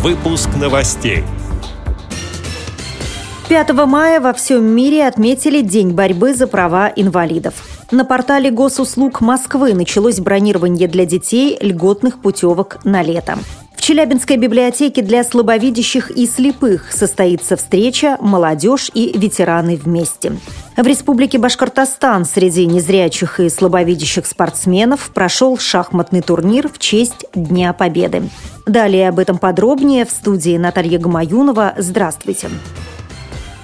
Выпуск 0.00 0.50
новостей. 0.54 1.24
5 3.48 3.72
мая 3.86 4.20
во 4.20 4.32
всем 4.32 4.62
мире 4.62 5.04
отметили 5.04 5.60
День 5.60 5.90
борьбы 5.90 6.34
за 6.34 6.46
права 6.46 6.92
инвалидов. 6.94 7.54
На 7.90 8.04
портале 8.04 8.52
Госуслуг 8.52 9.20
Москвы 9.20 9.74
началось 9.74 10.20
бронирование 10.20 10.86
для 10.86 11.04
детей 11.04 11.58
льготных 11.60 12.20
путевок 12.20 12.78
на 12.84 13.02
лето. 13.02 13.38
Челябинской 13.88 14.36
библиотеке 14.36 15.00
для 15.00 15.24
слабовидящих 15.24 16.10
и 16.10 16.26
слепых 16.26 16.92
состоится 16.92 17.56
встреча 17.56 18.18
«Молодежь 18.20 18.90
и 18.92 19.18
ветераны 19.18 19.76
вместе». 19.76 20.36
В 20.76 20.86
Республике 20.86 21.38
Башкортостан 21.38 22.26
среди 22.26 22.66
незрячих 22.66 23.40
и 23.40 23.48
слабовидящих 23.48 24.26
спортсменов 24.26 25.10
прошел 25.14 25.56
шахматный 25.56 26.20
турнир 26.20 26.68
в 26.68 26.78
честь 26.78 27.24
Дня 27.34 27.72
Победы. 27.72 28.28
Далее 28.66 29.08
об 29.08 29.20
этом 29.20 29.38
подробнее 29.38 30.04
в 30.04 30.10
студии 30.10 30.58
Наталья 30.58 30.98
Гамаюнова. 30.98 31.72
Здравствуйте. 31.78 32.48
Здравствуйте. 32.48 32.87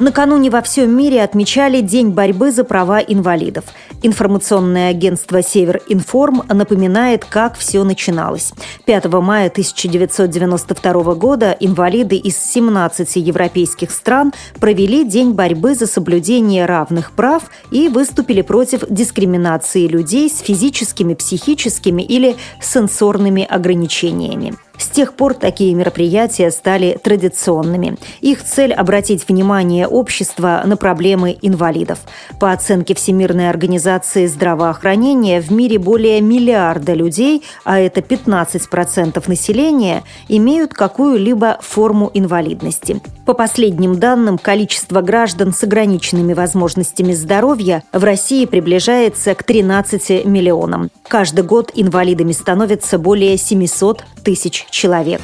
Накануне 0.00 0.48
во 0.48 0.62
всем 0.62 0.96
мире 0.96 1.22
отмечали 1.22 1.82
День 1.82 2.08
борьбы 2.08 2.52
за 2.52 2.64
права 2.64 3.00
инвалидов. 3.00 3.64
Информационное 4.02 4.88
агентство 4.88 5.42
«Север 5.42 5.82
Информ» 5.88 6.42
напоминает, 6.48 7.26
как 7.26 7.58
все 7.58 7.84
начиналось. 7.84 8.54
5 8.86 9.12
мая 9.12 9.48
1992 9.48 11.14
года 11.16 11.54
инвалиды 11.60 12.16
из 12.16 12.38
17 12.38 13.16
европейских 13.16 13.90
стран 13.90 14.32
провели 14.58 15.04
День 15.04 15.32
борьбы 15.32 15.74
за 15.74 15.86
соблюдение 15.86 16.64
равных 16.64 17.12
прав 17.12 17.50
и 17.70 17.88
выступили 17.88 18.40
против 18.40 18.84
дискриминации 18.88 19.86
людей 19.86 20.30
с 20.30 20.38
физическими, 20.38 21.12
психическими 21.12 22.00
или 22.00 22.36
сенсорными 22.62 23.44
ограничениями. 23.44 24.56
С 24.80 24.88
тех 24.88 25.12
пор 25.12 25.34
такие 25.34 25.74
мероприятия 25.74 26.50
стали 26.50 26.98
традиционными. 27.00 27.98
Их 28.22 28.42
цель– 28.42 28.72
обратить 28.74 29.28
внимание 29.28 29.86
общества 29.86 30.62
на 30.64 30.78
проблемы 30.78 31.36
инвалидов. 31.42 31.98
По 32.40 32.50
оценке 32.50 32.94
Всемирной 32.94 33.50
организации 33.50 34.24
здравоохранения, 34.24 35.42
в 35.42 35.52
мире 35.52 35.78
более 35.78 36.22
миллиарда 36.22 36.94
людей, 36.94 37.42
а 37.62 37.78
это 37.78 38.00
15% 38.00 39.22
населения, 39.28 40.02
имеют 40.28 40.72
какую-либо 40.72 41.58
форму 41.60 42.10
инвалидности. 42.14 43.02
По 43.26 43.34
последним 43.34 44.00
данным, 44.00 44.38
количество 44.38 45.02
граждан 45.02 45.52
с 45.52 45.62
ограниченными 45.62 46.32
возможностями 46.32 47.12
здоровья 47.12 47.84
в 47.92 48.02
России 48.02 48.46
приближается 48.46 49.34
к 49.34 49.44
13 49.44 50.24
миллионам. 50.24 50.90
Каждый 51.06 51.44
год 51.44 51.70
инвалидами 51.74 52.32
становится 52.32 52.98
более 52.98 53.36
700 53.36 54.04
тысяч 54.22 54.66
человек. 54.70 55.20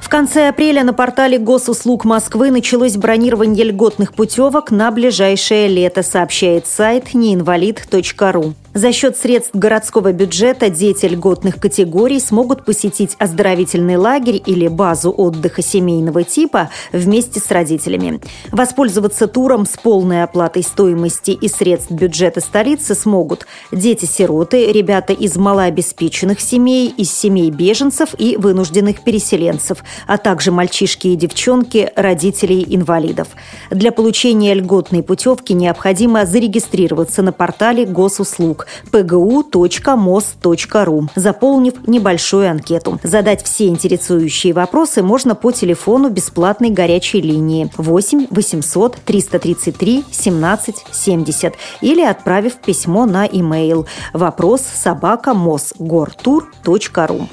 В 0.00 0.08
конце 0.08 0.48
апреля 0.48 0.84
на 0.84 0.92
портале 0.92 1.38
Госуслуг 1.38 2.04
Москвы 2.04 2.50
началось 2.50 2.96
бронирование 2.96 3.64
льготных 3.64 4.12
путевок 4.12 4.70
на 4.70 4.90
ближайшее 4.90 5.66
лето, 5.66 6.02
сообщает 6.02 6.66
сайт 6.66 7.14
неинвалид.ру. 7.14 8.54
За 8.74 8.90
счет 8.92 9.16
средств 9.16 9.54
городского 9.54 10.12
бюджета 10.12 10.68
дети 10.68 11.06
льготных 11.06 11.60
категорий 11.60 12.18
смогут 12.18 12.64
посетить 12.64 13.14
оздоровительный 13.20 13.94
лагерь 13.94 14.42
или 14.44 14.66
базу 14.66 15.12
отдыха 15.12 15.62
семейного 15.62 16.24
типа 16.24 16.70
вместе 16.90 17.38
с 17.38 17.52
родителями. 17.52 18.20
Воспользоваться 18.50 19.28
туром 19.28 19.64
с 19.64 19.76
полной 19.76 20.24
оплатой 20.24 20.64
стоимости 20.64 21.30
и 21.30 21.46
средств 21.46 21.92
бюджета 21.92 22.40
столицы 22.40 22.96
смогут 22.96 23.46
дети-сироты, 23.70 24.72
ребята 24.72 25.12
из 25.12 25.36
малообеспеченных 25.36 26.40
семей, 26.40 26.88
из 26.88 27.12
семей 27.12 27.50
беженцев 27.50 28.08
и 28.18 28.36
вынужденных 28.36 29.04
переселенцев, 29.04 29.84
а 30.08 30.18
также 30.18 30.50
мальчишки 30.50 31.06
и 31.06 31.16
девчонки 31.16 31.92
родителей 31.94 32.66
инвалидов. 32.68 33.28
Для 33.70 33.92
получения 33.92 34.52
льготной 34.52 35.04
путевки 35.04 35.52
необходимо 35.52 36.26
зарегистрироваться 36.26 37.22
на 37.22 37.30
портале 37.30 37.86
госуслуг 37.86 38.63
pgu.mos.ru, 38.90 39.48
заполнив 41.14 41.74
небольшую 41.86 42.50
анкету. 42.50 42.98
Задать 43.02 43.42
все 43.44 43.66
интересующие 43.66 44.52
вопросы 44.52 45.02
можно 45.02 45.34
по 45.34 45.52
телефону 45.52 46.10
бесплатной 46.10 46.70
горячей 46.70 47.20
линии 47.20 47.70
8 47.76 48.28
800 48.30 48.96
333 49.04 50.04
17 50.10 50.84
70 50.90 51.54
или 51.80 52.02
отправив 52.02 52.54
письмо 52.56 53.06
на 53.06 53.26
e-mail 53.26 53.86
вопрос 54.12 54.62
собака 54.62 55.34
мосгортур.ру. 55.34 57.28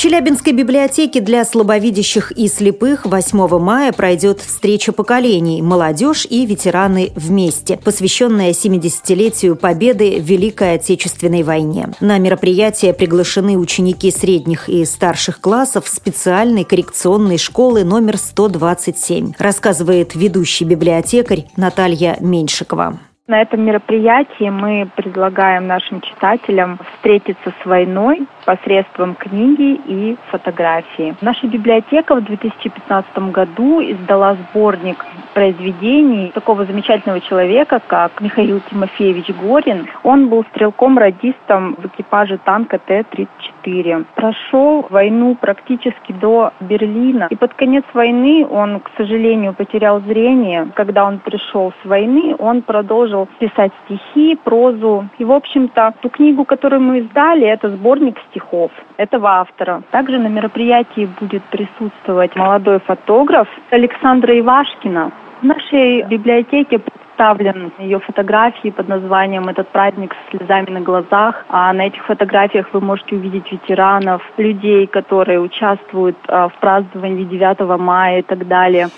Челябинской 0.00 0.54
библиотеке 0.54 1.20
для 1.20 1.44
слабовидящих 1.44 2.32
и 2.32 2.48
слепых 2.48 3.04
8 3.04 3.58
мая 3.58 3.92
пройдет 3.92 4.40
встреча 4.40 4.92
поколений 4.92 5.60
«Молодежь 5.60 6.26
и 6.30 6.46
ветераны 6.46 7.12
вместе», 7.16 7.76
посвященная 7.76 8.52
70-летию 8.52 9.56
победы 9.56 10.18
в 10.18 10.24
Великой 10.24 10.76
Отечественной 10.76 11.42
войне. 11.42 11.90
На 12.00 12.16
мероприятие 12.16 12.94
приглашены 12.94 13.58
ученики 13.58 14.10
средних 14.10 14.70
и 14.70 14.86
старших 14.86 15.38
классов 15.38 15.86
специальной 15.86 16.64
коррекционной 16.64 17.36
школы 17.36 17.84
номер 17.84 18.16
127, 18.16 19.34
рассказывает 19.38 20.14
ведущий 20.14 20.64
библиотекарь 20.64 21.44
Наталья 21.58 22.16
Меньшикова. 22.20 23.00
На 23.30 23.42
этом 23.42 23.64
мероприятии 23.64 24.50
мы 24.50 24.88
предлагаем 24.96 25.68
нашим 25.68 26.00
читателям 26.00 26.80
встретиться 26.94 27.52
с 27.62 27.64
войной 27.64 28.26
посредством 28.44 29.14
книги 29.14 29.80
и 29.86 30.16
фотографии. 30.32 31.14
Наша 31.20 31.46
библиотека 31.46 32.16
в 32.16 32.24
2015 32.24 33.30
году 33.30 33.80
издала 33.80 34.34
сборник 34.34 35.06
произведений 35.32 36.32
такого 36.34 36.64
замечательного 36.64 37.20
человека, 37.20 37.80
как 37.86 38.20
Михаил 38.20 38.60
Тимофеевич 38.68 39.28
Горин. 39.40 39.86
Он 40.02 40.28
был 40.28 40.44
стрелком-радистом 40.50 41.76
в 41.76 41.86
экипаже 41.86 42.38
танка 42.38 42.80
Т-34. 42.80 44.06
Прошел 44.16 44.86
войну 44.90 45.36
практически 45.40 46.10
до 46.12 46.52
Берлина. 46.58 47.28
И 47.30 47.36
под 47.36 47.54
конец 47.54 47.84
войны 47.92 48.44
он, 48.44 48.80
к 48.80 48.90
сожалению, 48.96 49.54
потерял 49.54 50.00
зрение. 50.00 50.66
Когда 50.74 51.04
он 51.04 51.20
пришел 51.20 51.72
с 51.80 51.86
войны, 51.86 52.34
он 52.36 52.62
продолжил 52.62 53.19
писать 53.38 53.72
стихи, 53.84 54.36
прозу. 54.36 55.08
И, 55.18 55.24
в 55.24 55.32
общем-то, 55.32 55.94
ту 56.00 56.08
книгу, 56.08 56.44
которую 56.44 56.80
мы 56.82 56.98
издали, 56.98 57.46
это 57.46 57.70
сборник 57.70 58.18
стихов 58.30 58.70
этого 58.96 59.28
автора. 59.40 59.82
Также 59.90 60.18
на 60.18 60.28
мероприятии 60.28 61.08
будет 61.20 61.42
присутствовать 61.44 62.36
молодой 62.36 62.80
фотограф 62.80 63.48
Александра 63.70 64.38
Ивашкина. 64.38 65.12
В 65.40 65.44
нашей 65.44 66.02
библиотеке 66.02 66.78
представлен 66.78 67.72
ее 67.78 67.98
фотографии 68.00 68.70
под 68.70 68.88
названием 68.88 69.48
«Этот 69.48 69.68
праздник 69.68 70.14
с 70.14 70.30
слезами 70.30 70.70
на 70.70 70.80
глазах». 70.80 71.44
А 71.48 71.72
на 71.72 71.86
этих 71.86 72.04
фотографиях 72.06 72.68
вы 72.72 72.80
можете 72.80 73.16
увидеть 73.16 73.50
ветеранов, 73.52 74.22
людей, 74.38 74.86
которые 74.86 75.40
участвуют 75.40 76.16
а, 76.28 76.48
в 76.48 76.54
праздновании 76.60 77.24
9 77.24 77.78
мая 77.78 78.20
и 78.20 78.22
так 78.22 78.48
далее. 78.48 78.88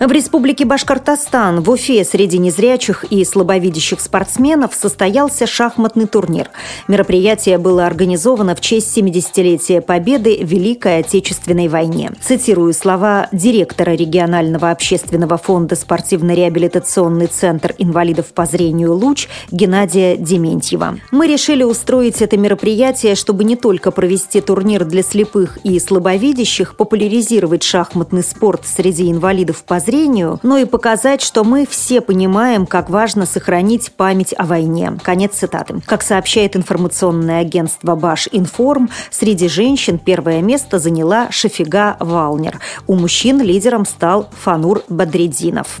В 0.00 0.10
Республике 0.12 0.64
Башкортостан 0.64 1.60
в 1.60 1.68
Уфе 1.68 2.06
среди 2.06 2.38
незрячих 2.38 3.04
и 3.10 3.22
слабовидящих 3.22 4.00
спортсменов 4.00 4.72
состоялся 4.72 5.46
шахматный 5.46 6.06
турнир. 6.06 6.48
Мероприятие 6.88 7.58
было 7.58 7.84
организовано 7.84 8.56
в 8.56 8.62
честь 8.62 8.96
70-летия 8.96 9.82
победы 9.82 10.38
в 10.42 10.48
Великой 10.48 11.00
Отечественной 11.00 11.68
войне. 11.68 12.12
Цитирую 12.18 12.72
слова 12.72 13.28
директора 13.30 13.90
регионального 13.90 14.70
общественного 14.70 15.36
фонда 15.36 15.76
«Спортивно-реабилитационный 15.76 17.26
центр 17.26 17.74
инвалидов 17.76 18.32
по 18.32 18.46
зрению 18.46 18.94
«Луч» 18.94 19.28
Геннадия 19.50 20.16
Дементьева. 20.16 20.96
«Мы 21.10 21.26
решили 21.26 21.62
устроить 21.62 22.22
это 22.22 22.38
мероприятие, 22.38 23.16
чтобы 23.16 23.44
не 23.44 23.54
только 23.54 23.90
провести 23.90 24.40
турнир 24.40 24.86
для 24.86 25.02
слепых 25.02 25.58
и 25.62 25.78
слабовидящих, 25.78 26.76
популяризировать 26.76 27.62
шахматный 27.62 28.22
спорт 28.22 28.62
среди 28.64 29.10
инвалидов 29.10 29.62
по 29.62 29.74
зрению, 29.74 29.89
зрению, 29.90 30.38
но 30.44 30.56
и 30.56 30.64
показать, 30.64 31.20
что 31.20 31.42
мы 31.42 31.66
все 31.68 32.00
понимаем, 32.00 32.64
как 32.64 32.90
важно 32.90 33.26
сохранить 33.26 33.90
память 33.92 34.32
о 34.38 34.44
войне. 34.44 34.96
Конец 35.02 35.32
цитаты. 35.34 35.82
Как 35.84 36.02
сообщает 36.02 36.54
информационное 36.54 37.40
агентство 37.40 37.96
Баш 37.96 38.28
Информ, 38.30 38.88
среди 39.10 39.48
женщин 39.48 39.98
первое 39.98 40.42
место 40.42 40.78
заняла 40.78 41.32
Шафига 41.32 41.96
Валнер. 41.98 42.60
У 42.86 42.94
мужчин 42.94 43.40
лидером 43.40 43.84
стал 43.84 44.28
Фанур 44.44 44.84
Бадрединов. 44.88 45.80